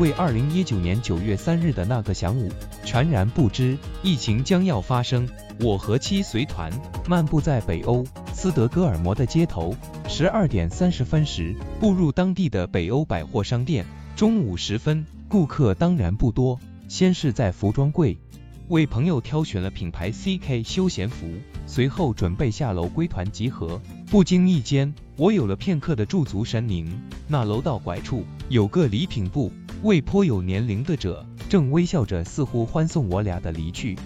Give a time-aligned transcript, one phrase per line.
[0.00, 2.48] 为二零一九年九月三日的那个晌午，
[2.86, 5.28] 全然不知疫情将要发生。
[5.60, 6.72] 我和妻随团
[7.06, 8.02] 漫步在北欧
[8.32, 9.76] 斯德哥尔摩的街头，
[10.08, 13.84] 十二点三十分时步入当地的北欧百货商店。
[14.16, 16.58] 中午时分，顾客当然不多，
[16.88, 18.16] 先是在服装柜
[18.68, 21.28] 为朋友挑选了品牌 CK 休闲服，
[21.66, 23.78] 随后准备下楼归团集合。
[24.10, 26.90] 不经意间，我有了片刻的驻足神宁。
[27.28, 29.52] 那楼道拐处有个礼品部，
[29.82, 33.96] 位颇有年龄的者正微笑着，似乎欢送我俩的离去。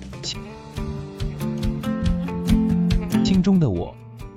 [3.25, 3.93] 心中的我，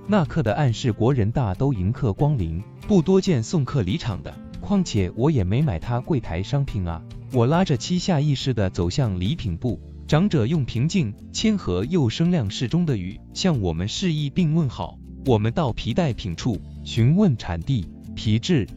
[0.08, 4.34] 那刻的暗示国人大都迎客光临，不多见送客离场的。
[4.60, 7.02] 况且我也没买他柜台商品啊。
[7.32, 14.98] 我拉着妻下意识的走向礼品部，长者用平静、谦和又声量适中的语向我们示意并问好。
[15.28, 17.86] 我们到皮带品处询问产地、
[18.16, 18.68] 皮质、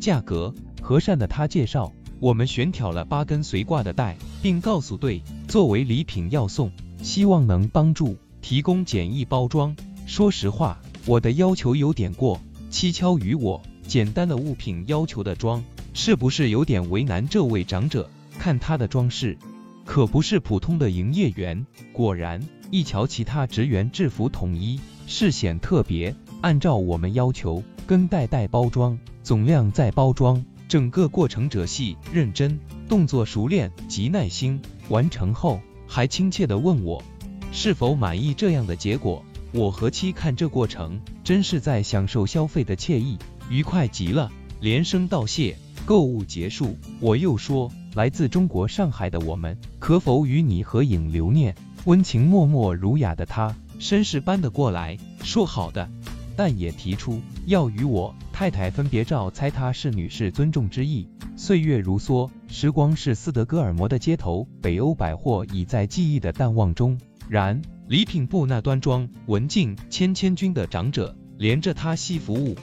[0.00, 0.52] 价格。
[0.80, 9.76] 和善的他介绍，我们选挑了八根随挂的带，并告诉队，作为礼品要送，希望能帮助提供简易包装。
[10.06, 15.62] 说实话，我的要求有点过，蹊跷于我简单的物品要求的装，
[15.94, 18.10] 是不是有点为难这位长者？
[18.38, 19.36] 看他的装饰，
[19.84, 21.66] 可不是普通的营业员。
[21.92, 24.80] 果然，一瞧其他职员制服统一。
[25.10, 34.60] 是显特别，按照我们要求，跟袋袋包装，总量再包装，整个过程者细、认真，动作熟练及耐心。
[34.90, 37.02] 完成后，还亲切地问我
[37.50, 39.24] 是否满意这样的结果。
[39.50, 45.56] 我和妻看这过程，真是在享受消费的惬意，愉快极了，连声道谢。
[45.86, 51.54] 购物结束，我又说，来自中国上海的我们，可否与你合影留念？
[51.86, 53.56] 温情脉脉、儒雅的他。
[53.80, 55.88] 绅士般的过来说好的，
[56.36, 61.08] 但也提出要与我太太分别照，猜她是女士尊重之意。
[61.34, 66.96] 岁月如梭，时光是斯德哥尔摩的街头，北欧百货已在记忆的淡忘中。
[67.28, 72.54] 然礼品部那端庄、文静、谦谦君的长者，连着他西服舞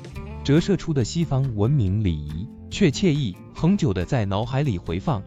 [0.46, 5.22] 折射出的西方文明礼仪，却惬意恒久的在脑海里回放。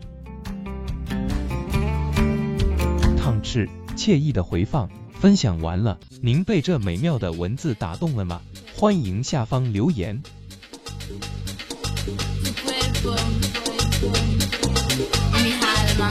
[3.18, 4.88] 烫翅，惬意的回放。
[5.12, 8.40] 分享完了，您被这美妙的文字打动了吗？
[8.74, 10.22] 欢迎下方留言。
[15.42, 16.08] mi alma.